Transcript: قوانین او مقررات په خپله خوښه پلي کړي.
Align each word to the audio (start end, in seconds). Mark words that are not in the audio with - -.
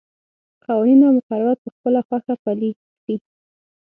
قوانین 0.65 0.99
او 1.05 1.13
مقررات 1.17 1.57
په 1.63 1.69
خپله 1.75 1.99
خوښه 2.07 2.35
پلي 2.43 2.69
کړي. 3.01 3.17